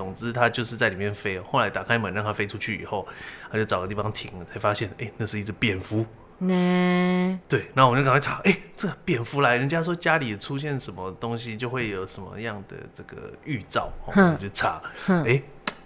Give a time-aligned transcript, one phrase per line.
[0.00, 1.38] 总之它就是在里面飞。
[1.38, 3.06] 后来打开门让它飞出去以后，
[3.52, 6.06] 它就找个地方停了，才发现哎、欸，那是一只蝙蝠。
[6.38, 15.42] 那对，然后我就赶快查，哎、欸，这个蝙蝠来，人家说家里出现什么东西就会有什么样的这个预兆，我就查，哎、欸，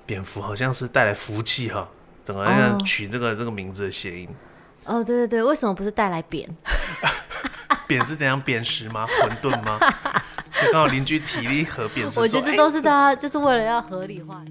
[0.07, 1.89] 蝙蝠好像是带来福气哈，
[2.23, 4.29] 怎么样取这个、哦、这个名字的谐音？
[4.85, 6.49] 哦，对对对，为什么不是带来扁？
[7.89, 9.05] 扁是怎样扁食吗？
[9.07, 9.79] 馄饨吗？
[10.65, 14.43] 就刚好邻居提了一盒扁食，我觉得这都是大家、欸、就是为了要合理化。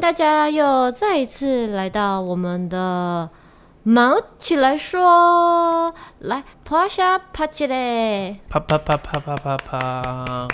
[0.00, 3.30] 大家又再一次来到我们的
[3.82, 10.48] 卯起来说，来趴下趴起来，啪啪啪啪啪啪啪。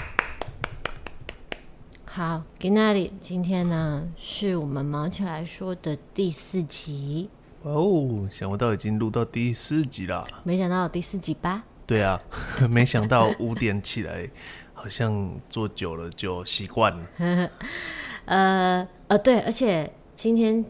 [2.04, 7.28] 好，给那里，今天呢是我们忙起来说的第四集。
[7.62, 10.24] 哦，想不到已经录到第四集了。
[10.44, 11.64] 没想到第四集吧？
[11.84, 12.20] 对啊，
[12.70, 14.30] 没想到五点起来，
[14.72, 17.06] 好像坐久了就习惯了。
[18.26, 20.64] 呃呃，对，而且今天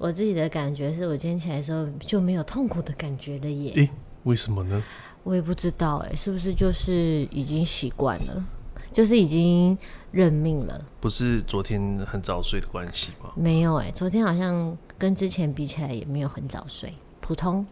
[0.00, 3.74] 我自己的感觉是我今天起来的时候就没有痛苦的感觉了耶。
[3.74, 3.90] 诶，
[4.22, 4.82] 为什么呢？
[5.22, 8.42] 我也不知道哎，是不是就是已经习惯了，
[8.90, 9.76] 就是已经
[10.10, 10.82] 认命了？
[11.00, 13.30] 不是昨天很早睡的关系吗？
[13.34, 17.66] 没有哎，昨天好像跟之前比起来也没有很早睡，普通。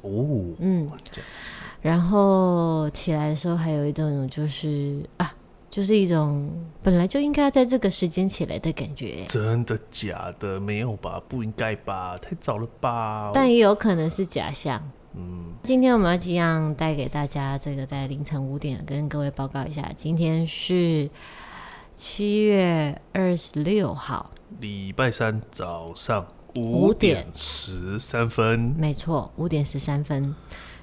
[0.00, 0.90] 哦，嗯，
[1.82, 5.30] 然后起来的时候还有一种就是啊。
[5.68, 6.50] 就是一种
[6.82, 9.24] 本来就应该要在这个时间起来的感觉。
[9.28, 10.58] 真的假的？
[10.58, 11.20] 没有吧？
[11.28, 12.16] 不应该吧？
[12.18, 13.30] 太早了吧？
[13.34, 14.82] 但也有可能是假象。
[15.14, 21.08] 嗯，今天我们要这样带给大家这个在凌晨五点跟各位报告一下，今天是
[21.94, 24.30] 七月二十六号，
[24.60, 28.74] 礼拜三早上五点十三分。
[28.78, 30.34] 没错，五点十三分。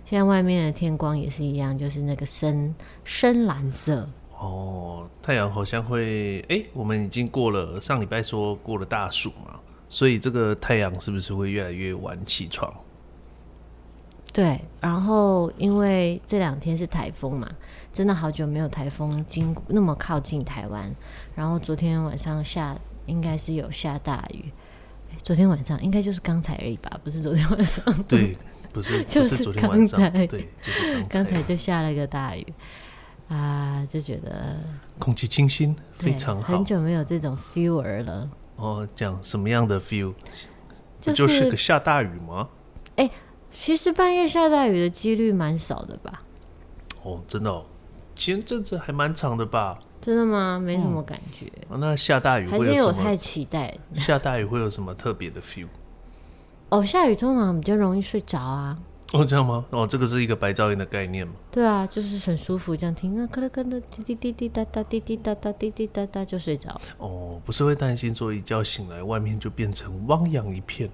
[0.04, 4.10] 现在外面的天光也是一样，就是那个深深蓝色。
[4.44, 12.72] 哦，太阳好像会哎、欸，我们已经过了上礼拜说过了大暑嘛，所以这个太阳是不是会越来越晚起床？
[14.34, 17.50] 对，然后因为这两天是台风嘛，
[17.94, 20.94] 真的好久没有台风经过那么靠近台湾，
[21.36, 24.52] 然后昨天晚上下应该是有下大雨，
[25.24, 28.04] 昨天晚上应该就是刚才而已吧，不是昨天晚上？
[28.10, 28.36] 对，
[28.74, 32.46] 不是，就是昨天晚上， 对，就是刚才就下了一个大雨。
[33.30, 34.58] 啊，就觉得
[35.00, 36.56] 空气清新，非常好。
[36.56, 38.30] 很久没有这种 feel 了。
[38.58, 40.14] 哦，讲什么样的 feel？
[41.02, 42.48] 就是、就是个下大雨吗？
[42.96, 43.12] 哎、欸，
[43.52, 46.22] 其实半夜下大雨的几率蛮少的吧？
[47.04, 47.66] 哦，真的哦，
[48.16, 49.80] 前阵子还蛮长的吧？
[50.00, 50.60] 真的吗？
[50.60, 51.46] 没什么感觉。
[51.56, 52.48] 嗯哦、那下大雨？
[52.48, 53.76] 还是因为我太期待。
[53.96, 55.68] 下大雨会有什么特别的 feel？
[56.70, 58.78] 哦，下雨通常比较容易睡着啊。
[59.14, 59.64] 哦，这样吗？
[59.70, 61.34] 哦，这个是一个白噪音的概念吗？
[61.52, 66.82] 对啊，就是很舒服，这样听啊，咯咯咯，滴滴滴滴答答，滴滴答答，滴滴答答，就睡着。
[66.98, 70.90] 哦，不是会担心说一觉醒来外面就变成汪洋一片？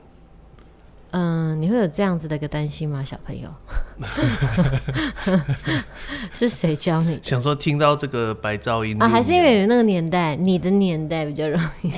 [1.11, 3.49] 嗯，你会有这样子的一个担心吗，小朋友？
[6.31, 7.19] 是谁教你？
[7.23, 11.91] 想说听到这个白噪音啊，还是因为有那个年代，你的年代比较容易，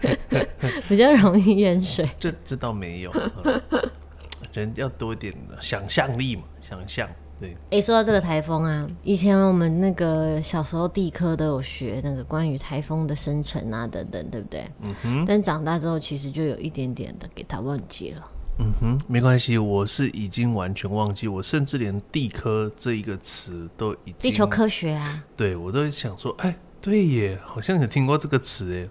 [0.88, 2.08] 比较容易淹水？
[2.18, 3.12] 这这倒没有。
[4.52, 7.08] 人要多一点想象力嘛，想象
[7.40, 7.52] 对。
[7.70, 14.70] 哎、欸，说到这个台风啊，以前我们那个小时候地科都有学那个关于台风的生成啊等等，对不对？
[14.82, 15.24] 嗯哼。
[15.26, 18.28] 但长大之后，其实就有一点点的给他忘记了。
[18.58, 24.14] 嗯哼，没关系，我是已经完全忘记，我甚至连地科这一个词都已经。
[24.18, 25.24] 地球科学啊。
[25.34, 28.88] 对，我都想说，哎、欸，对耶，好像有听过这个词哎。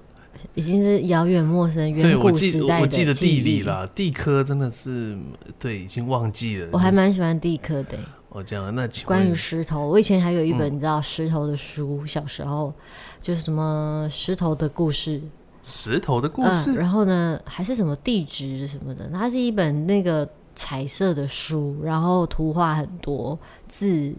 [0.53, 5.18] 已经是遥远陌生、远古时代的我记得地理啦，地科真的是
[5.59, 6.69] 对，已经忘记了。
[6.72, 7.97] 我还蛮喜欢地科的。
[8.29, 12.74] 哦，这样，那关于石头，我以前还有一本你知道石头的书，嗯、小时候
[13.19, 15.21] 就是什么石头的故事，
[15.63, 20.25] 石头的故事，嗯、然后呢，还是什么地质什么的，它是一本那个
[20.62, 23.38] 彩色的书，然后图画很多，
[23.68, 24.13] 字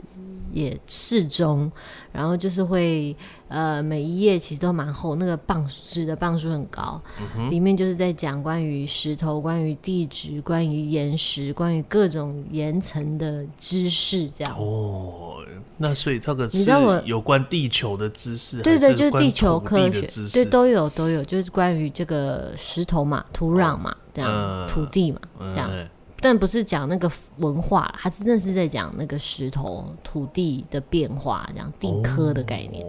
[0.51, 1.71] 也适中，
[2.11, 3.17] 然后就是会。
[3.53, 6.99] 呃，每一页其实都蛮厚，那个磅纸的磅数很高，
[7.37, 14.57] 嗯，里面就是在讲关于石头、关于地质、关于岩石、关于各种岩层的知识，这样。
[14.59, 15.45] 哦，
[15.77, 16.65] 那所以这个是
[17.05, 25.71] 有关地球的知识，对对，就是地球科学，对，都有都有，就是关于这个石头嘛、土壤嘛，哦、这样、呃、土地嘛，这样。
[26.23, 32.87] 但不是讲那个文化，他真的是在讲那个石头土地的变化，这样地科的概念。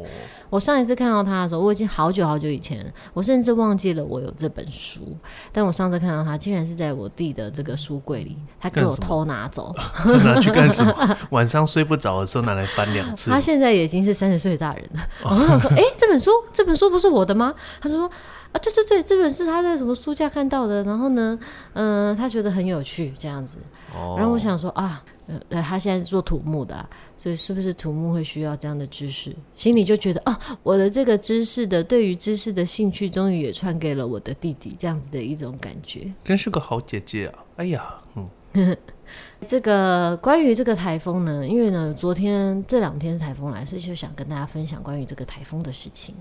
[0.54, 5.18] 我上一次看到他的时候，我已经好久好久以前，我甚至忘记了我有这本书。
[5.52, 9.74] 但我上次看到他，竟然是在我弟的这个书柜里，他给我偷拿走，
[10.24, 11.18] 拿去干什么？
[11.32, 13.32] 晚上睡不着的时候拿来翻两次。
[13.32, 15.02] 他现在已经是三十岁的大人了。
[15.24, 17.56] 我说，哎、欸，这本书，这本书不是我的吗？
[17.82, 18.08] 他就说。
[18.54, 21.36] 啊，对对对，这本是他在什么书架看到的，然后呢，
[21.74, 23.58] 嗯、呃，他觉得很有趣这样子，
[23.96, 29.36] 哦、然后我想说啊，呃，他现在是做土木的、啊，所以是不是土木会需要这样的知识？
[29.56, 37.44] 心里就觉得啊，我的这个知识的对于知识的兴趣，终于也传给了我的弟弟，这样子的一种感觉，真是个好姐姐啊！
[37.58, 38.78] 哎呀，嗯，
[39.46, 46.16] 这个关于这个台风呢，因为呢，昨天这两天台风来，所以就想跟大家分享关于这个台风的事情。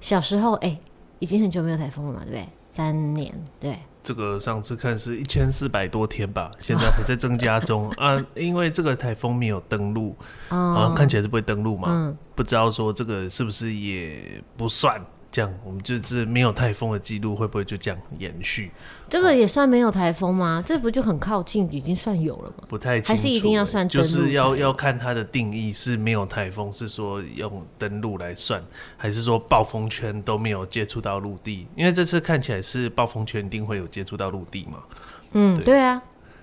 [0.00, 0.78] 小时候，哎。
[1.20, 2.46] 已经很久没有台风了嘛，对不对？
[2.70, 3.78] 三年，对。
[4.04, 8.22] 这个上次看是一千四百多天吧，现在还在增加中 啊。
[8.34, 10.14] 因为这个台风没有登陆，
[10.48, 15.00] 啊，看起来是不会登陆嘛，嗯、不知道说这个是不是也不算。
[15.34, 18.70] 这样，我们就是没有台风的记录，会不会就这样延续？
[19.10, 20.62] 这个也算没有台风吗？
[20.64, 22.62] 这不就很靠近，已经算有了吗？
[22.68, 23.88] 不太清楚，还是一定要算？
[23.88, 28.62] 就是要要看它的定义是没有台风，是说用登陆来算，
[28.96, 31.66] 还是说暴风圈都没有接触到陆地？
[31.74, 34.84] 因为这次看起来是暴风圈一定会有接触到陆地嘛。
[35.32, 36.02] 嗯，对，对啊，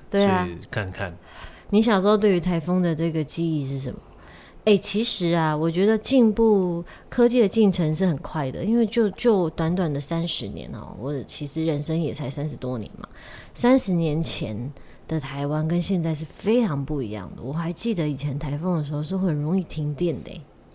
[0.10, 0.46] 对啊。
[0.70, 1.16] 看看，
[1.70, 3.98] 你小时候对于台风的这个记忆是什么？
[4.64, 13.10] 哎、其实啊，我觉得进步科技的进程是很快的，因为就就短短的三十年哦、我其实人生也才三十多年嘛。
[13.56, 14.72] 三十年前
[15.08, 17.42] 的台湾跟现在是非常不一样的。
[17.42, 20.32] 我还记得以前台风的时候是很容易停电的、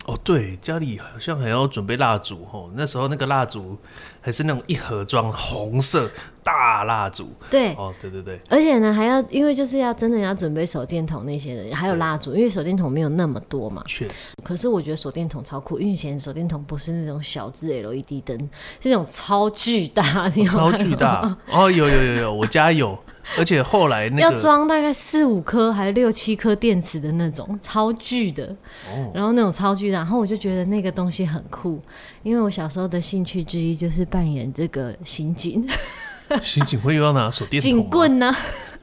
[0.07, 2.71] 哦，对，家里好像还要准备蜡烛哦。
[2.73, 3.77] 那时候那个蜡烛
[4.21, 6.09] 还是那种一盒装红色
[6.41, 7.29] 大蜡烛。
[7.49, 8.39] 对，哦，对对对。
[8.49, 13.83] 而且呢，还要因为就是要真的要准备手电筒那些人，还有蜡烛，因为手电筒没有那么多嘛。
[13.85, 14.33] 确实。
[14.45, 18.37] 可是我觉得手电筒超酷，因为以前手电筒不是那种小只 LED 灯，
[18.79, 20.29] 是那种超巨大？
[20.49, 21.37] 超巨大。
[21.51, 22.97] 哦，有有有有，我家有。
[23.37, 28.45] 而且后来那个要装大概四五颗还是六七颗电池的那种超巨的，
[28.89, 31.81] 哦、然后那种超巨的，然后我就觉得那个东西很酷，
[32.23, 35.67] 因为我小时候的兴趣之一就是扮演这个刑警。
[36.43, 37.69] 刑警会又要拿手电筒？
[37.69, 38.37] 警棍呢、啊？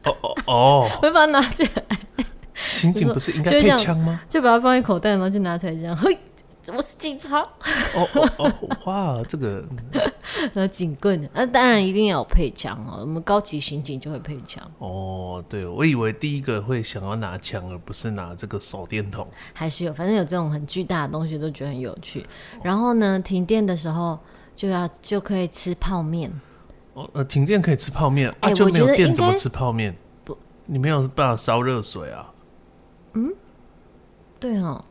[0.04, 0.88] 哦哦哦！
[1.00, 1.82] 会把它拿起来。
[2.54, 4.20] 刑警不是应该配枪吗？
[4.28, 6.16] 就把它放在口袋，然后就拿起来这样，嘿。
[6.72, 8.52] 我是警察哦哦哦！
[8.86, 9.62] 哇，这个
[10.54, 12.98] 那警棍，那当然一定要有配枪哦。
[13.00, 15.44] 我们高级刑警就会配枪哦。
[15.48, 19.26] 对，我以为第一个会想要拿枪，而不是拿这个手电筒。
[19.52, 22.24] 还是有，反正有这种很巨大的东西都觉得很有趣。
[22.62, 24.18] 然后呢，停电的时候
[24.56, 26.32] 就要就可以吃泡面。
[26.94, 29.94] 哦，呃，停电可以吃泡面，啊，就没有电怎么吃泡面？
[30.24, 32.32] 不，你没有办法烧热水啊？
[33.12, 33.34] 嗯，
[34.40, 34.82] 对哦。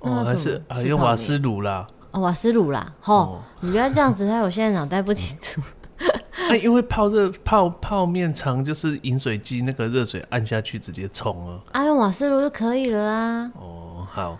[0.00, 1.86] 哦，还是啊，用瓦斯炉啦。
[2.10, 2.92] 哦，瓦斯炉啦。
[3.00, 5.60] 吼，哦、你不要这样子，害我现在脑袋不清楚。
[6.48, 11.60] 那、欸、因为泡热泡泡面常就是饮水机那个热水按下去直接冲啊。
[11.72, 13.52] 啊，用瓦斯炉就可以了啊。
[13.54, 14.38] 哦，好。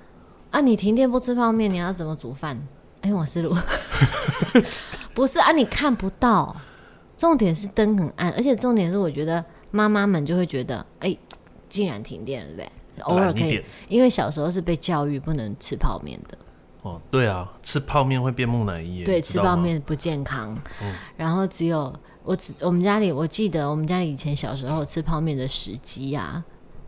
[0.50, 2.56] 啊，你停电不吃泡面，你要怎么煮饭？
[3.02, 3.54] 哎、欸，瓦斯炉。
[5.14, 6.56] 不是啊，你看不到。
[7.16, 11.18] 重点是灯很暗，而且重点是我觉得妈妈们就会觉得，哎、欸，
[11.68, 12.72] 既然停电了，对不对？
[13.02, 16.38] 偶尔可以，因为小时候是被教育不能吃泡面的。
[16.82, 19.04] 哦，对啊，吃泡面会变木乃伊。
[19.04, 20.58] 对，吃泡面不健康。
[20.82, 20.94] 嗯。
[21.16, 21.92] 然后只有
[22.22, 26.42] 我只我们家里，我记得我们家里以前小时候吃泡面的时机啊，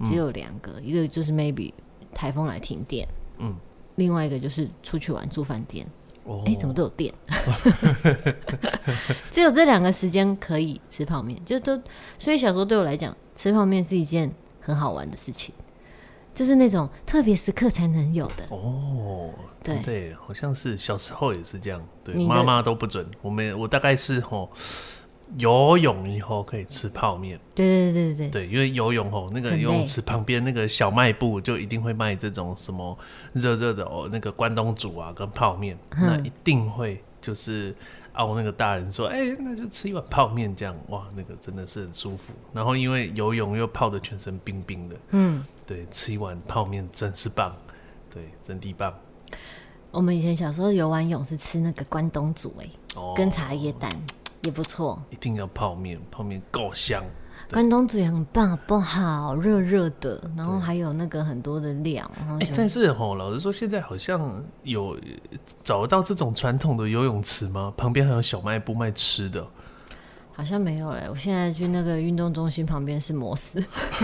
[0.05, 1.73] 只有两个，嗯、一个就是 maybe
[2.15, 3.07] 台风来停电，
[3.39, 3.55] 嗯，
[3.97, 5.87] 另外一个就是出去玩住饭店。
[6.25, 6.43] 哦。
[6.47, 7.13] 哎，怎么都有电？
[9.31, 11.79] 只有这两个时间可以吃泡面，就都
[12.19, 15.55] 所以小时候对我来讲，吃泡面是一件很好玩的事情。
[16.35, 18.45] 就是那种特别时刻才能有的。
[18.51, 19.31] 哦，
[19.63, 19.79] 对。
[19.83, 24.51] 对，好像是小时候也是这样，对，妈妈都不准我们，我大概是吼
[25.39, 32.99] 游泳以后可以吃泡面，对对对对对，因为游泳吼那个游泳池旁边那个小卖部就一定会卖这种什么
[33.33, 37.75] 热热的哦，那个关东煮啊跟泡面，那一定会就是。
[38.13, 42.33] 啊，我那个大人说，哎、欸，那就吃一碗泡面，这样哇，那个真的是很舒服。
[42.53, 47.55] 然后因为游泳又泡的全身冰冰的，嗯，对，吃一碗泡面真是棒，
[48.13, 48.93] 对，真的棒。
[49.91, 52.67] 我们以前小时候游完泳是吃那个关东煮，哎，
[52.97, 53.91] 哦，跟茶叶蛋
[54.45, 55.03] 也不错。
[55.11, 57.03] 一定要泡面，泡面够香。
[57.51, 59.35] 关东煮也很棒，好不好？
[59.35, 62.11] 热热的，然后还有那个很多的料。
[62.41, 64.97] 哎、欸，但是吼，老实说，现在好像有
[65.63, 67.73] 找得到这种传统的游泳池吗？
[67.77, 69.47] 旁边还有小卖部卖吃的。
[70.35, 73.63] 好像没有嘞，我现在去那个运动中心旁边是摩斯，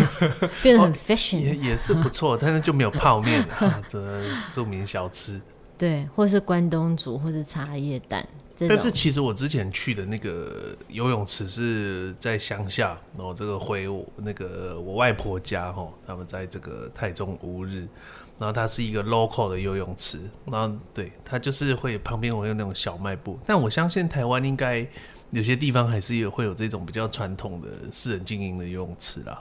[0.62, 3.48] 变得很 fashion，、哦、也也是不错，但是就没有泡面，
[3.88, 5.40] 这庶民小吃。
[5.78, 8.28] 对，或是关东煮，或是茶叶蛋。
[8.66, 17.86] 但是其实我之前去的那个游泳池是在乡下，然后这个回我那个我外婆家哈，他们在这个台中乌日，
[18.38, 24.84] 然后它是一个 local 的游泳池，然后对它就是会旁边会有那种小卖部，但我相信台湾应该
[25.30, 29.40] 有些地方还是有会有这种比较传统的私人经营的游泳池啦。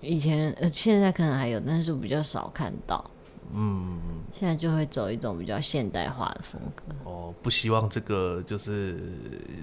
[0.00, 3.10] 以前呃现在可能还有，但是我比较少看到。
[3.54, 3.98] 嗯，
[4.32, 6.82] 现在就会走一种比较现代化的风格。
[7.04, 9.00] 哦，不希望这个就是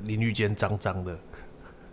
[0.03, 1.17] 淋浴间脏脏的。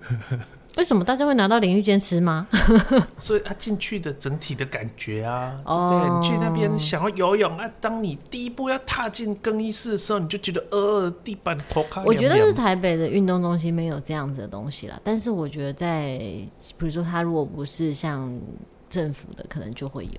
[0.76, 2.48] 为什么大家会拿到淋浴间吃吗？
[3.18, 12.02] 所以他进去的整体的感觉啊，哦、对，你去那边想要游泳啊，当你第一步要踏进更衣室的时候，你就觉得呃，地板脱开。
[12.02, 16.18] 我觉得是台北的运动中心没有这样子的东西啦，但是我觉得在
[16.76, 18.28] 比如说他如果不是像
[18.90, 20.12] 政府的，可能就会有。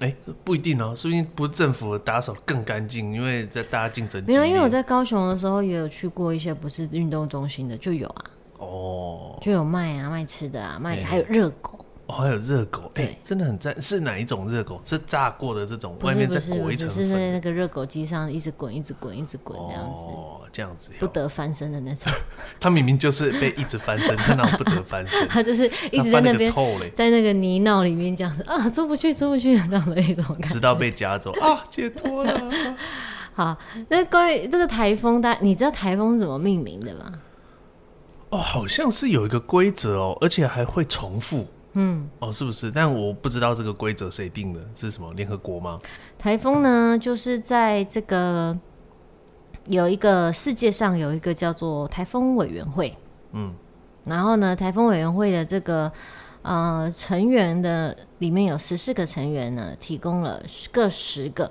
[0.00, 4.22] 哎、欸，不一定哦，说不定不是政府打扫更干净，因为在大家竞争。
[4.26, 8.24] 没有，因为我在高雄的时候也有去过一些不是运动中心的，就有啊。
[8.58, 9.38] 哦。
[9.40, 11.84] 就有卖啊，卖吃的啊，卖、欸、还有热狗。
[12.10, 13.80] 哦，还有热狗，哎、欸，真的很赞。
[13.80, 14.82] 是哪一种热狗？
[14.84, 17.04] 是炸过的这种，外面再裹一层粉。
[17.04, 20.02] 是在那个热狗机上一直滚，一直滚，一直滚这样子。
[20.08, 20.90] 哦，这样子。
[20.98, 22.12] 不得翻身的那种。
[22.58, 25.26] 他明明就是被一直翻身，他哪不得翻身？
[25.30, 26.52] 他就是一直在那边，
[26.94, 30.48] 在那个泥淖里面这样子啊，出不去，出不去这样的一种感觉。
[30.48, 32.50] 直到被夹走啊，解脱了。
[33.34, 33.56] 好，
[33.88, 37.12] 那关于这个台风，大你知道台风怎么命名的吗？
[38.30, 41.46] 哦，好像是有一个规则哦，而且还会重复。
[41.74, 42.68] 嗯，哦，是不是？
[42.68, 45.12] 但我不知道这个规则谁定的，是什么？
[45.14, 45.78] 联合国吗？
[46.18, 48.58] 台风呢，就是在这个
[49.66, 52.96] 有一个世界上有一个叫做台风委员会，
[53.32, 53.54] 嗯，
[54.04, 55.92] 然后呢，台风委员会的这个
[56.42, 61.48] 呃成员的里面有十四个成员呢，提供了各十个，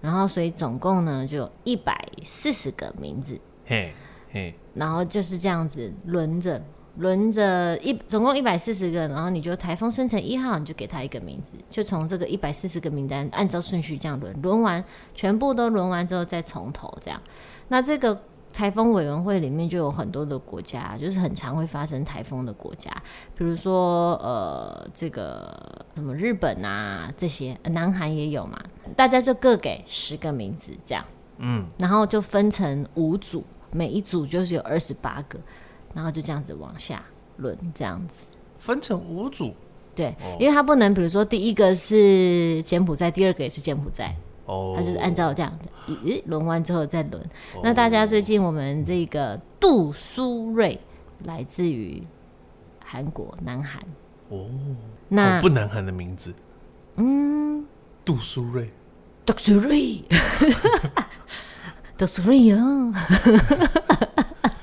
[0.00, 3.94] 然后所以总共呢就一百四十个名字，嘿，
[4.32, 6.60] 嘿，然后就是这样子轮着。
[6.96, 17.20] 轮着一总共一百四十个，然后你就台风生成一号，你就给他一个名字，就从这个一百四十个名单按照顺序这样轮，轮完全部都轮完之后再从头这样。
[17.68, 18.20] 那这个
[18.52, 22.90] 台风委员会里面就有很多的国家，就是很常会发生台风的国家，
[23.36, 28.60] 比如说呃这个什么日本啊这些，南韩也有嘛，
[28.96, 31.04] 大家就各给十个名字这样，
[31.38, 35.38] 嗯，然后就分成五组，每一组就是有二十八个。
[35.94, 37.02] 然后就这样子往下
[37.38, 38.26] 轮，这样子
[38.58, 39.54] 分成五组。
[39.94, 44.14] 对，哦、因为它不能，比如说第一个是柬埔寨，第二个也是柬埔寨。
[44.46, 44.74] 哦。
[44.76, 47.20] 它就是按照这样子，咦，轮完之后再轮。
[47.54, 50.78] 哦、那大家最近我们这个杜苏芮
[51.24, 52.02] 来自于
[52.84, 53.82] 韩国南韩。
[54.28, 54.46] 哦。
[55.08, 56.32] 那不南韩的名字。
[56.96, 57.66] 嗯。
[58.04, 58.68] 杜苏芮。
[59.26, 60.04] 杜苏芮。
[61.98, 62.92] 杜苏芮啊。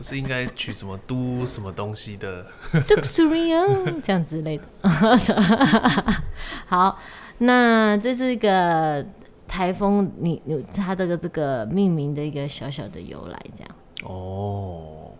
[0.00, 2.42] 不是应该取什么都什么东西的
[2.72, 4.00] d u x u r i a？
[4.02, 4.64] 这样之类的。
[6.64, 6.98] 好，
[7.36, 9.04] 那这是一个
[9.46, 13.70] 台风，你有它这个这个命名的一个小小的由来，这样。
[14.04, 15.10] 哦，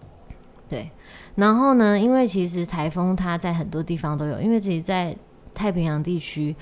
[0.66, 0.90] 对。
[1.34, 5.14] 然后呢，因为其实台风它在很多地方都有，因为自己在
[5.52, 6.56] 太平洋地区，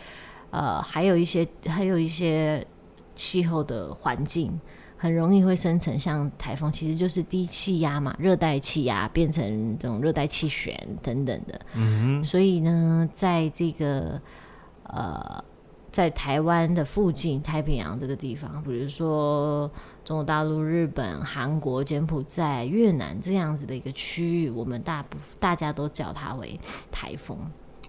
[0.50, 2.66] 呃，还有一些还有一些
[3.14, 4.60] 气候的环境。
[4.98, 11.60] 很容易会生成像台风，其实就是低气压嘛，热带气压变成这种热带气旋等等的。
[11.74, 12.24] 嗯哼。
[12.24, 14.20] 所以呢，在这个
[14.82, 15.42] 呃，
[15.92, 19.70] 在台湾的附近，太平洋这个地方，比如说
[20.04, 26.58] 中国大陆、日本、韩国、柬埔寨、越南这样子的一个区域，我们大部大家都叫它为
[26.90, 27.38] 台风。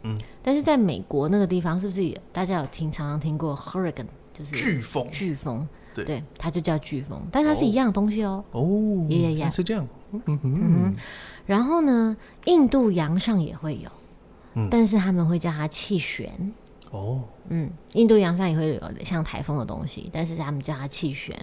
[0.04, 0.16] 嗯。
[0.44, 5.10] 但是在美国那个地方，是不是大家有听常常听过 hurricane，就是飓风？
[5.10, 5.68] 飓风。
[6.04, 8.44] 对，它就叫飓风，但它是一样的东西哦。
[8.52, 9.88] 哦，也也是这样。
[10.12, 10.96] 嗯哼。
[11.46, 12.16] 然后呢，
[12.46, 13.90] 印度洋上也会有，
[14.54, 16.54] 嗯、但是他们会叫它气旋。
[16.92, 21.36] 哦，嗯，印度洋上也会有像台风的东西，但是他们叫它气旋。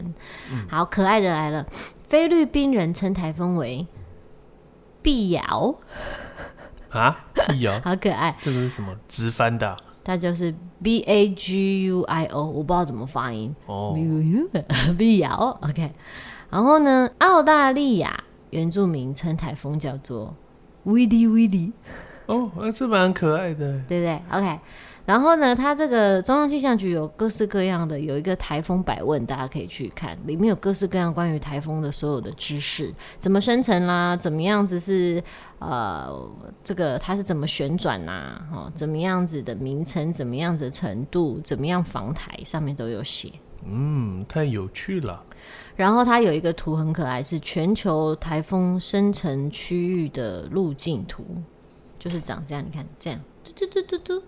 [0.53, 1.67] 嗯、好，可爱的来了，
[2.09, 3.87] 菲律宾人称台风为
[5.03, 5.75] 碧瑶。
[6.91, 8.37] 啊，碧瑶， 好可爱。
[8.41, 8.95] 这个是什么？
[9.09, 9.77] 直翻的、啊。
[10.07, 13.53] 它就是 B A G U I O，我不知道怎么发音。
[13.67, 13.93] 哦
[14.97, 15.91] ，B A O OK。
[16.49, 20.33] 然后呢，澳大利亚原住民称台风叫做
[20.85, 21.73] w i d d y Willy。
[22.27, 24.61] 哦，那是蛮可爱的，对不对？OK。
[25.07, 35.23] 然后呢，它这个中央气象局有各式各样的，有一个台风百问，大家可以去看，里面有各式各样关于台风的所有的知识，怎么生成啦，怎么样子是
[35.61, 36.29] 呃，
[36.65, 43.31] 这个它是怎么旋转呐、啊，哦，怎么样子的名称，怎么样子的程度，怎么样防台，上面都有写。
[43.65, 45.23] 嗯，太有趣了。
[45.77, 51.25] 然后它有一个图很可爱，是全球台风生成区域的路径图，
[51.97, 54.23] 就是长这样，你看这样，嘟嘟嘟嘟嘟。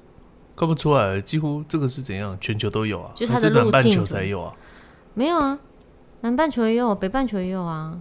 [0.59, 2.37] 看不出来，几乎这个是怎样？
[2.41, 4.53] 全球都有啊，就是它的路径，南半球才有啊？
[5.15, 5.57] 没有啊，
[6.23, 7.97] 南半球也有，北半球也有啊，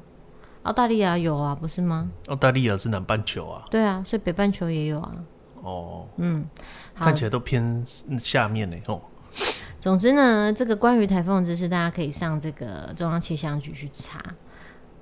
[0.63, 2.09] 澳大利亚有啊，不是吗？
[2.29, 3.63] 澳大利亚是南半球啊？
[3.69, 5.11] 对啊，所以北半球也有啊。
[5.61, 6.43] 哦，嗯，
[6.95, 7.85] 看起来都偏
[8.19, 8.75] 下面呢。
[8.87, 8.99] 哦。
[9.79, 14.19] 总之呢，这个关于台风的知识，大家可以上这个中央气象局去查，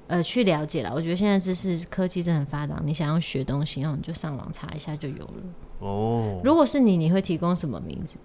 [0.08, 0.92] 呃，去了解了。
[0.94, 5.44] 我觉得现在知识科技真的很发达，你想要学东西，然后你就上网查一下就有了。
[5.80, 8.18] 哦，如果是你，你会提供什么名字？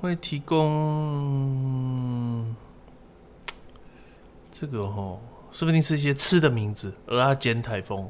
[0.00, 0.64] 会提供
[4.50, 5.18] 这个哦，
[5.50, 8.06] 说不定是一些吃的名字，蚵仔煎台风，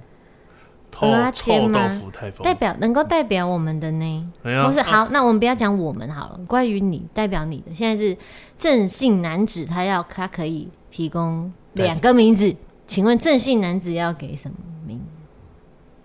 [0.90, 4.32] 臭臭豆腐台风，代表能够代表我们的呢？
[4.42, 6.40] 不、啊、是好，那我们不要讲我们好了。
[6.46, 8.16] 关于你，代表你的，现在是
[8.58, 12.54] 正性男子，他要他可以提供两个名字，
[12.86, 15.16] 请问正姓男子要给什么名字？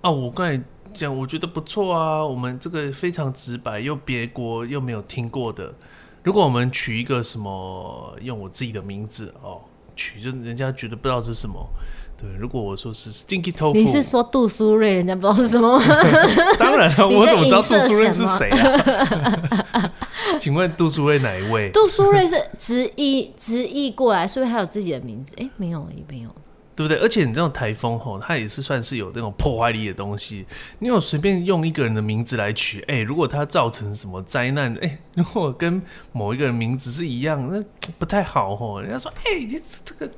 [0.02, 0.60] 啊，我刚才。
[0.92, 5.72] 讲我觉得不错啊，我们这个非常直白，又别国又没有听过的。
[6.24, 9.62] 如果我们取一个什么，用我自己的名字哦，
[9.96, 11.64] 取就人家觉得不知道是什么。
[12.20, 15.86] 对，如果我说是 Stinky Tofu，你是说杜苏芮，人家不知道是什么吗？
[16.58, 19.89] 当然了，我怎么知道杜苏芮是谁啊？
[20.38, 21.70] 请问杜苏芮哪一位？
[21.72, 25.34] 杜苏芮是直译直译过来，所以还有自己的名字？
[25.38, 26.30] 哎、没有，也没有。
[26.80, 26.98] 对不对？
[27.00, 30.46] 而且你这种台风吼，它也是算是有这种破坏力的东西。
[30.80, 35.82] 你有随便用一个人的名字来取，哎，如果它造成什么灾难，哎，如果跟
[36.14, 37.62] 某一个人名字是一样，那
[37.98, 38.80] 不太好吼。
[38.80, 40.10] 人家说，哎，你这个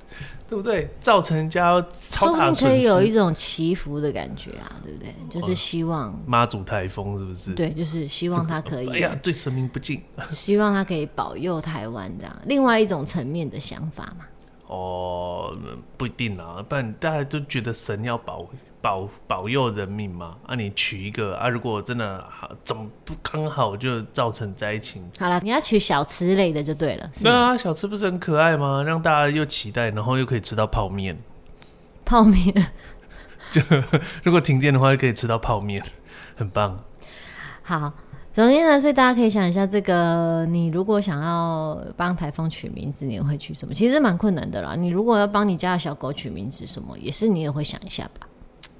[0.48, 0.88] 对不对？
[1.00, 5.12] 造成人家超大可以有一种祈福的感觉啊，对不对？
[5.32, 7.54] 就是希望妈祖台风是不是？
[7.56, 8.90] 对，就是希望它可以。
[8.90, 10.00] 哎呀，对神明不敬。
[10.30, 14.26] 希望它可以保佑台湾这样，另外一种层面的想法嘛。
[14.72, 15.54] 哦，
[15.98, 18.48] 不一定啊，不然大家都觉得神要保
[18.82, 20.38] 保保佑人民嘛。
[20.48, 25.04] 啊，你取一个啊，如果真的好怎么不刚好就造成灾情？
[25.20, 27.12] 好了，你要取小吃类的就对了。
[27.22, 28.82] 对啊，小吃不是很可爱吗？
[28.82, 31.18] 让大家又期待，然后又可以吃到泡面。
[32.06, 32.72] 泡面，
[33.52, 33.62] 就
[34.24, 35.84] 如果停电的话，就可以吃到泡面，
[36.38, 36.82] 很棒。
[37.64, 37.92] 好。
[38.34, 43.74] 总之呢，所以大家可以想一下，这个你如果想要帮台风取名字，你会取什么？
[43.74, 44.74] 其实蛮困难的啦。
[44.74, 48.26] 你如果要帮你家的小狗取名字，什么也是你也会想一下吧。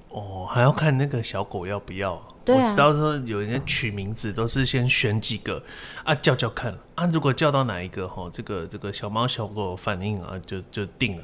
[0.10, 2.22] 哦，还要看那个小狗要不要。
[2.46, 5.62] 对，我知道说有人取名字都是先选几个
[6.04, 11.24] 啊，叫叫看啊，如果叫到哪一个哈，这个这个小猫小狗反应啊，就就定了。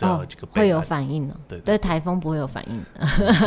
[0.00, 2.80] 哦，会有反应的，对对，台风不会有反应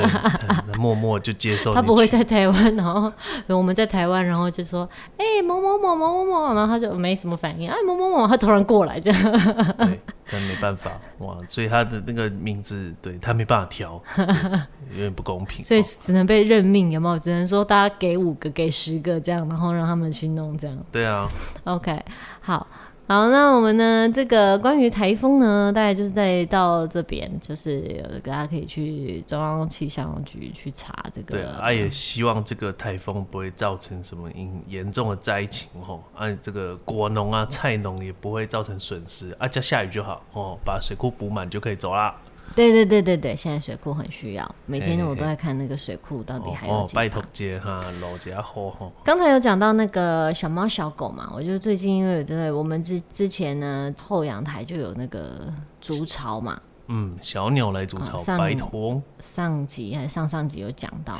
[0.77, 1.73] 默默就接受。
[1.73, 3.11] 他不会在台湾，然后
[3.47, 4.87] 我们在台湾，然后就说
[5.17, 7.69] ：“哎、欸，某某某某某某。”然后他就没什么反应。
[7.69, 9.21] 哎，某某某，他突然过来这样。
[9.77, 14.01] 对，但没办法哇，所以他的那个名字，对他没办法挑，
[14.91, 15.63] 有点不公平。
[15.63, 17.17] 所以只能被任命，有没有？
[17.17, 20.77] 只能说大家给五个，给十个这样，然后让他们去弄这样。
[20.91, 21.27] 对啊。
[21.63, 22.03] OK，
[22.41, 22.67] 好。
[23.11, 24.09] 好，那我们呢？
[24.09, 31.37] 这个关于台风呢，大概就是在到这边，就是大家可以去中央气象局去查这个。
[31.37, 35.99] 对，啊，也希望这个台风不会造成什么严严重的灾情哦。
[36.15, 42.15] 啊，这个果农啊、菜农也不会造成损失啊，只要下雨就好哦，把水库补满就可以走啦。
[42.55, 46.95] 对对对对对，现在水库很需要，每天我都在看那个水库到底还有几。
[46.95, 48.91] 拜托姐哈，老家伙哈。
[49.03, 59.01] 刚才有讲到那个小猫小狗嘛，我觉得最近因为对我们之之前呢后阳台就有那个筑巢嘛，嗯，小鸟来筑巢，哦、拜托。
[59.19, 61.19] 上集还是上上集有讲到，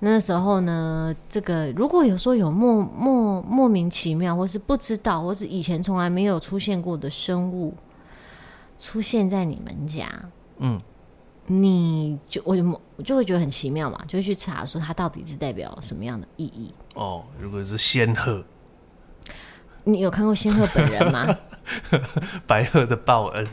[0.00, 7.74] 那时候呢，这个如果有说有莫莫莫名其妙，或是不知道，或是以前从来没有出现过的生物
[8.78, 10.08] 出现在你们家。
[10.58, 10.80] 嗯，
[11.46, 16.74] 你就我就我就会觉得很奇妙嘛，就会去查说它到底是代表什么样的意义。
[16.94, 18.44] 哦，如果是仙鹤，
[19.84, 21.26] 你有看过仙鹤本人吗？
[22.46, 23.46] 白鹤的报恩。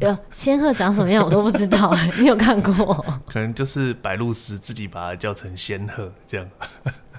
[0.00, 2.94] 有仙鹤长什么样我都不知道， 你有看过？
[3.26, 6.48] 可能就是白露丝自己把它叫成仙鹤这样。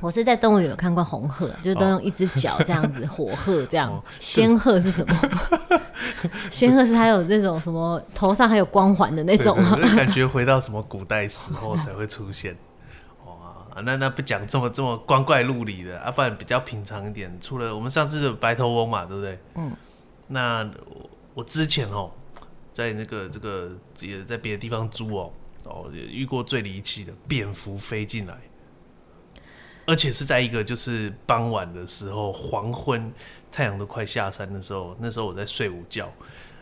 [0.01, 4.03] 我是在动物园有看过红鹤，就是都用一只脚这样子， 火鹤这样。
[4.19, 5.15] 仙鹤是什么？
[6.49, 9.77] 仙鹤是它有那种什么头上还有光环的那种吗？
[9.95, 12.57] 感觉回到什么古代时候才会出现。
[13.25, 13.31] 哇，
[13.75, 17.31] 啊，那那不讲这么这么光怪陆离的，啊，不然比较平常一点。
[17.39, 19.39] 除了我们上次的白头翁嘛，对不对？
[19.55, 19.71] 嗯。
[20.27, 22.09] 那我，我之前哦，
[22.73, 25.31] 在那个这个也在别的地方租哦，
[25.65, 28.35] 哦，也遇过最离奇的蝙蝠飞进来，
[29.91, 33.11] 而且是在一个就是傍晚的时候，黄昏，
[33.51, 36.09] 太阳都快下山的时候，那时候我在睡午觉。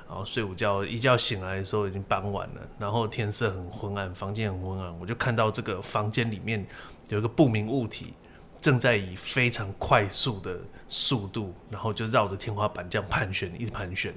[0.08, 6.66] 然后睡午觉，一觉醒来的时候已经傍晚了，然后天色很昏暗，房间很昏暗，我就看到这个房间里面
[7.10, 8.16] 有一个不明物体
[8.60, 14.12] 正在以非常快速的速度，然后就绕着天花板这样盘旋，一直盘旋，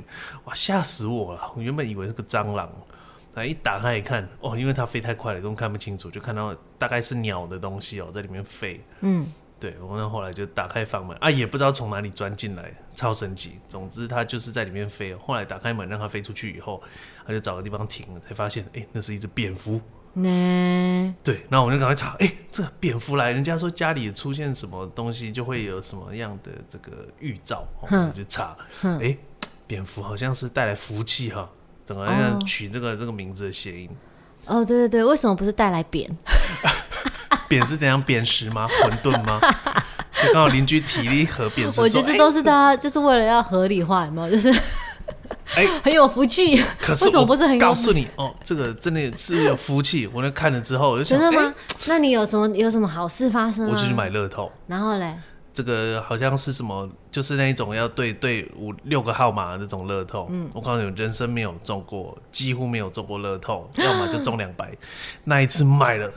[0.45, 1.53] 哇，吓死我了！
[1.55, 2.67] 我原本以为是个蟑螂，
[3.35, 9.27] 那一打开一看，哦，因为它飞太快了，根本看不清楚，就看到大概是鸟的东西哦，在里面飞，嗯。
[9.61, 13.61] 对，我们后来就打开房门啊，也不知道从哪里钻进来，超神奇。
[13.69, 15.15] 总之，它就是在里面飞。
[15.15, 16.83] 后来打开门让它飞出去以后，
[17.25, 19.81] 它就找个地方停了，才发现，哎，那是一只蝙蝠。
[20.15, 21.15] 呢？
[21.23, 29.17] 对，然后我们就赶快查，哎，这蝙蝠来，人家说家里出现什么东西就会有什么样的这个预兆，我们就查，哎，
[29.69, 31.49] 蝙蝠好像是带来福气哈，
[31.95, 33.89] 怎么样取这个这个名字的谐音？
[34.47, 36.11] 哦，对对对，为什么不是带来扁？
[37.49, 38.67] 扁是怎样扁食吗？
[38.67, 39.39] 馄饨吗？
[40.25, 44.31] 就刚好邻居体力和扁食，我觉得这都是大家就是为了要合理化，有没有？
[44.31, 44.51] 就是
[45.57, 46.63] 哎， 很有福气。
[46.81, 50.09] 可是我不是很告诉你哦，这个真的是有福气。
[50.13, 51.55] 我那看了之后，我就想，真的吗？
[51.87, 53.69] 那你有什么有什么好事发生？
[53.69, 55.17] 我就去买乐透，然后嘞，
[55.53, 60.27] 这个好像是什么，就是那一种要对对五六个号码的那种乐透。
[60.31, 64.73] 嗯，我告诉你，人生没有中过，几乎没有中过乐透， 要么就中两百。
[65.25, 66.11] 那一次买了。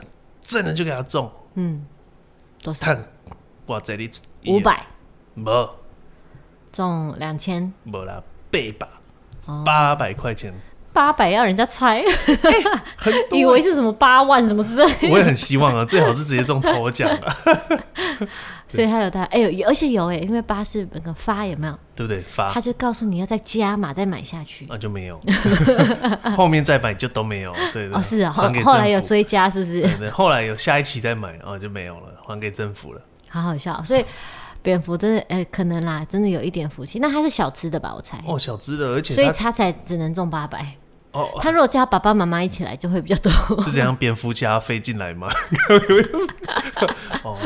[0.48, 1.84] 真的就给他中，嗯，
[2.62, 2.86] 多少？
[2.86, 3.04] 看
[3.66, 4.08] 哇，这里
[4.46, 4.86] 五百，
[5.34, 5.76] 没
[6.70, 8.88] 中两千，没啦，八百，
[9.64, 10.54] 八百块钱，
[10.96, 12.02] 八百要人家猜，
[13.30, 15.10] 以为是什么八万什么之类。
[15.10, 17.36] 我也很希望啊，最好是直接中头奖啊。
[18.66, 21.78] 所以他有他，哎呦，而且有哎，因为八是那个发有没有？
[21.94, 22.22] 对不对？
[22.22, 25.20] 发，他就告诉你要再加码，再买下去，那就没有，
[26.34, 27.94] 后面再买就都没有，对对。
[27.94, 29.82] 哦，是啊，后后来有追加，是不是？
[29.98, 33.00] 对，后来有下一期再买，哦，就没有了，还给政府了。
[33.28, 34.02] 好好笑，所以
[34.62, 36.98] 蝙蝠真的，哎，可能啦，真的有一点福气。
[36.98, 37.92] 那它是小只的吧？
[37.94, 38.18] 我猜。
[38.26, 40.66] 哦，小只的，而且所以它才只能中八百。
[41.16, 43.32] 哦，他如果叫爸爸妈妈一起来，就会比较多。
[43.64, 45.28] 是这样，蝙蝠加飞进来吗？
[47.24, 47.38] 哦，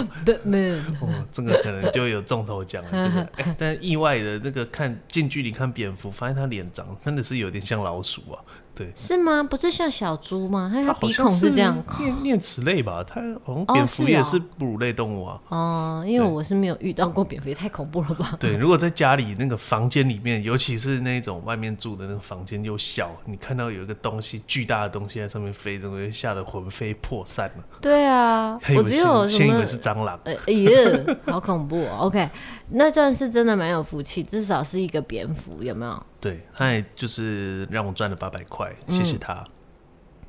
[1.31, 2.91] 这个可能就有中头奖了。
[2.91, 8.43] 这个， 哎，但意外的那个看近距离看蝙蝠，发现他脸长真的是有点像老鼠啊。
[8.81, 9.43] 对，是吗？
[9.43, 10.73] 不是像小猪吗？
[10.83, 13.05] 它鼻孔是这样，念念齿类吧？
[13.07, 15.39] 它好像蝙蝠也是哺乳类动物啊。
[15.51, 18.39] 哦，因为我是没有遇到过蝙蝠，也太恐怖了吧？
[18.41, 27.65] 对，如果在家里那个房间里面，尤其是那种外面住的那个房间又小，你看到有一个东西巨大的东西在上面飞，就会吓得魂飞魄散了。
[27.83, 31.99] 对啊，我只有先以为是蟑螂，哎呀，好恐怖哦。
[32.07, 32.27] OK，
[32.73, 36.07] 那算是真的蛮有福气，至少是一个蝙蝠，有没有？
[36.21, 39.45] 对，他也就是让我赚了八百块，谢谢他。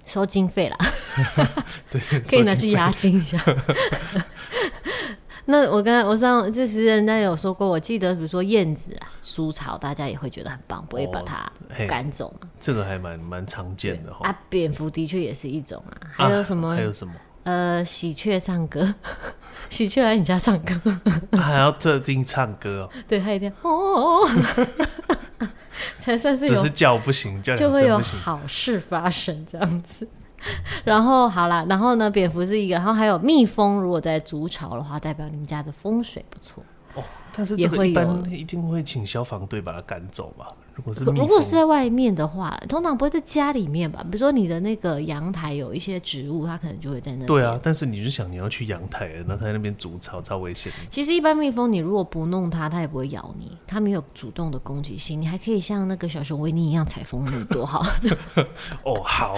[0.04, 0.78] 收经费啦，
[1.92, 3.38] 对， 可以拿去押金一下。
[5.46, 11.52] 那我刚才我上就是人家有说过，我记得比如说燕子啊，苏草，大家也会觉得很棒，不会把它
[11.88, 12.50] 赶走嘛。
[12.60, 14.28] 这个还蛮蛮常见的哈。
[14.28, 15.98] 啊，蝙蝠的确也是一种啊。
[16.12, 16.76] 还有什么？
[16.76, 17.14] 还有什么？
[17.44, 18.94] 呃，喜鹊唱歌，
[19.70, 21.00] 喜鹊来你家唱歌，
[21.38, 22.90] 还要特定唱歌哦。
[23.08, 24.28] 对，他一定要哦。
[25.98, 30.08] 才算是有，只是叫不行，叫就会有好事发生这样子。
[30.84, 36.64] 然后好啦，然后呢，蝙蝠是一个，然后还有蜜蜂，如果在筑巢的话，代表你们家的风水不错
[36.96, 37.04] 哦。
[37.36, 40.48] 但是这个一般一定会请消防队把它赶走吧？
[40.74, 44.02] 如果是如果是在外面的话，通常不会在家里面吧？
[44.04, 47.28] 比如说你的那个阳台有一些植物，它可能就会在那边。
[47.28, 50.72] 对啊，但是你就想你要去阳台，那它在那边筑巢超危险。
[50.90, 57.86] 其实一般蜜蜂，你如果不弄它，它也不会咬你，它没有主动的攻击性，你还可以像那个小熊维尼一样采蜂蜜，多好。
[58.84, 59.36] 哦，好，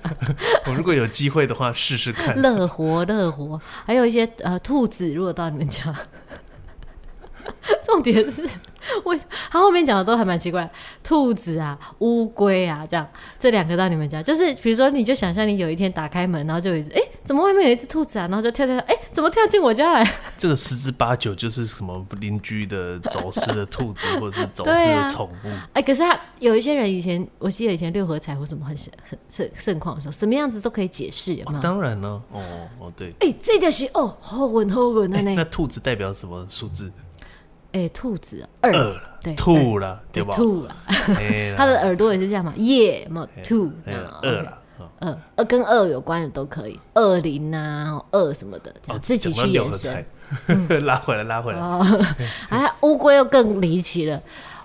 [0.68, 2.36] 我如果有机会的话试试看。
[2.36, 5.94] 乐活乐活，还有一些呃兔子，如果到你们家。
[7.82, 8.46] 重点是，
[9.04, 9.16] 我
[9.50, 10.68] 他后面讲的都还蛮奇怪，
[11.02, 13.06] 兔子啊、乌龟啊，这样
[13.38, 18.28] 这两个到你们家，就是比如说，你就想象你有一天打开门，然后就有一只，哎，怎么外面有一只兔子啊？
[18.28, 20.14] 然后就跳跳，哎，怎么跳进我家来？
[20.38, 25.48] 这个十之八九就是什么邻居的走失的兔子，或者是走失的宠物。
[25.72, 28.76] 哎、啊，可是他有一些人以前，我记得以前六合彩或什么很
[29.08, 32.42] 很盛盛况的时候，什么样子都可以解释，有当然了，哦
[32.78, 36.92] 哦对，哎，这个是哦，好稳好稳的那 那兔子代表什么数字？
[37.72, 38.72] 哎，兔子二，
[39.22, 40.34] 对，兔了，对吧？
[40.34, 40.76] 兔了，
[41.56, 42.52] 它 的耳朵也是这样嘛？
[42.56, 44.58] 夜，嘛兔，二了，
[45.00, 50.04] 呃，呃，跟二有关的都可以，二零啊，二什么的，这样、哦、自己去延伸。
[50.84, 51.58] 拉回来，拉回来。
[51.58, 52.04] 哦，
[52.50, 54.20] 哎，乌龟又更离奇了。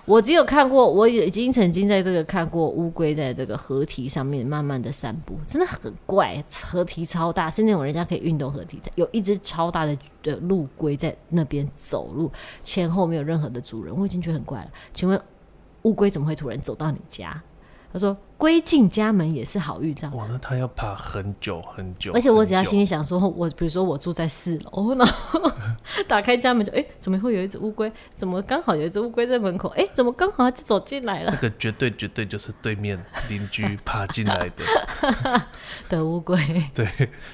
[0.06, 6.44] 我只有看过，我已经曾经在这个看过乌龟在这个河堤上面慢慢的散步，真的很怪。
[6.64, 12.30] 河堤超大，是那种人家可以运动河堤的，有一只超大的的陆龟在那边走路，
[12.62, 14.70] 前后没有任何的主人，我已经觉得很怪了。
[14.92, 15.18] 请问
[15.82, 17.42] 乌龟怎么会突然走到你家？
[17.92, 22.12] 他说：“龟进家门也是好预兆。”哇，那他要爬很久很久。
[22.12, 25.40] 而且我只要心里想说，我比如说我住在四楼，然后
[26.06, 27.90] 打开家门就哎、欸，怎么会有一只乌龟？
[28.12, 29.70] 怎么刚好有一只乌龟在门口？
[29.70, 31.32] 哎、欸，怎么刚好就走进来了？
[31.32, 34.62] 那个绝对绝对就是对面邻居爬进来的
[35.88, 36.36] 的乌龟。
[36.74, 36.86] 对，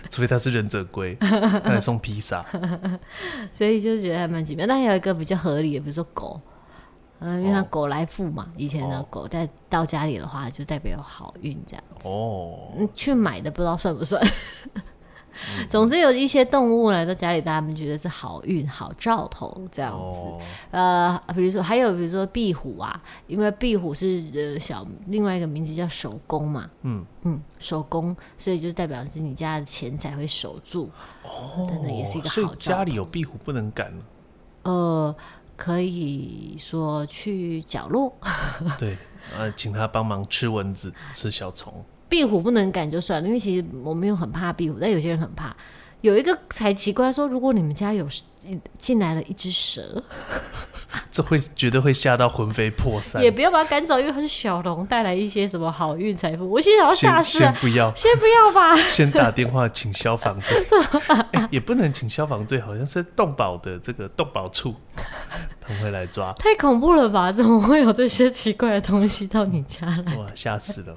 [0.09, 2.47] 除非他是忍者龟，他来送披萨。
[3.53, 4.65] 所以就觉得还蛮奇妙。
[4.65, 6.41] 但还有一个比较合理的，比如说狗。
[7.21, 12.09] 嗯，因为它狗来富嘛，以前的狗在到家里的话，就代表有好运这样子。
[12.09, 14.21] 哦，嗯，去买的不知道算不算。
[15.71, 20.21] 总之有一些动物来到家里，大家们觉得是好运、好兆头这样子。
[20.73, 26.69] 呃，比如说还有比如说壁虎啊，因为壁虎是呃小另外一个名字叫守宫嘛。
[26.83, 30.91] 嗯嗯，守宫，所以就代表是你家的钱财会守住。
[31.23, 32.55] 哦，真的也是一个好兆头。
[32.57, 33.93] 家里有壁虎不能赶。
[34.65, 35.15] 呃。
[35.63, 38.17] 可以说去角落，
[38.81, 38.97] 对，
[39.37, 41.85] 呃，请他帮忙吃蚊子、吃小虫。
[42.09, 45.55] 壁虎不能赶就算了，因为其实我没有很怕壁虎，但有些人很怕。
[46.01, 48.07] 有一个才奇怪，说如果你们家有
[48.79, 50.03] 进来了一只蛇。
[51.09, 56.51] 这会绝对会吓到魂飞魄散，也不要把它赶走，因为它是小龙，带来一些什么好运财富。
[56.51, 58.77] 我现在要吓死了，先不要，先不要吧。
[58.89, 60.59] 先打电话请消防队，
[61.31, 64.75] 欸， 也不能请消防队，好像是动保的这个动保处，
[65.61, 66.33] 他们会来抓。
[66.33, 67.31] 太恐怖了吧？
[67.31, 70.17] 怎么会有这些奇怪的东西到你家来？
[70.17, 70.95] 哇，吓死了！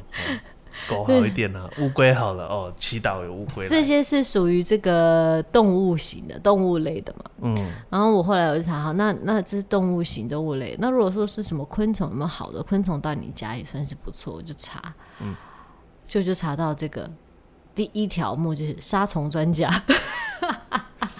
[0.89, 3.65] 狗好一点呢、啊，乌龟好了哦，祈祷有乌龟。
[3.67, 7.23] 这些是属于这个动物型的动物类的嘛？
[7.41, 7.71] 嗯。
[7.89, 10.75] 然后我后来我就查，好，那那这是动物型动物类。
[10.79, 14.93] 那如果说是什么昆虫，那么好的昆虫到你家也算是不错，我就查。
[15.19, 15.35] 嗯。
[16.05, 17.09] 就就查到这个
[17.73, 19.69] 第一条目就是杀虫专家，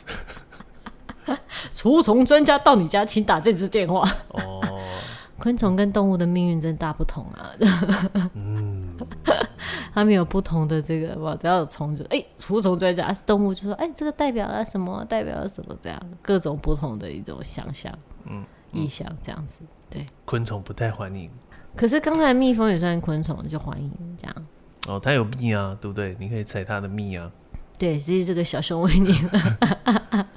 [1.74, 4.08] 除虫专家到你家，请打这支电话。
[4.30, 4.62] 哦。
[5.40, 7.52] 昆虫跟动物的命运真大不同啊。
[8.34, 8.83] 嗯。
[9.94, 15.06] 他们有不同的这个哇，只要有虫就哎，除虫专家是动物就说哎，这个代表了什么？
[15.06, 15.78] 代表了什么？
[15.84, 17.94] 这样各种不同的一种想象，
[18.26, 19.62] 嗯，意象这样子。
[19.90, 21.30] 对，昆虫不太欢迎。
[21.76, 24.36] 可是刚才蜜蜂也算昆虫，就欢迎这样。
[24.88, 26.16] 哦，它有蜜啊，对不对？
[26.20, 27.32] 你可以采它的蜜啊。
[27.78, 29.14] 对，所以这个小熊维尼。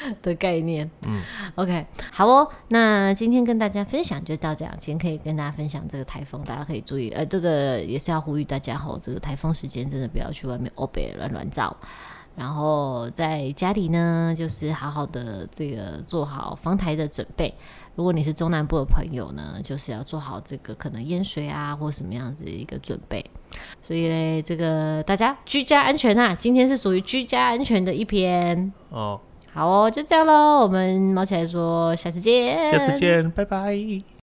[0.22, 1.20] 的概念，嗯
[1.54, 2.50] ，OK，好哦。
[2.68, 11.76] 那今天跟大家分享就到这样，今天可以跟大家分享这个台风，大家可以注意，呃，这个也是要呼吁大家吼，这个台风时间真的不要去外面欧北乱乱照，
[12.36, 17.52] 然后在家里呢，就是好好的这个做好防台的准备。
[17.96, 23.22] 如果你是中南部的朋友呢，就是要做好这个可能淹水啊或什么样子的一个准备。
[23.82, 29.20] 所以呢，这个大家居家安全啊，今天是属于居家安全的一篇哦。
[29.52, 30.60] 好哦，就这样喽。
[30.60, 32.70] 我们卯起来说，下次见。
[32.70, 34.19] 下次见，拜拜。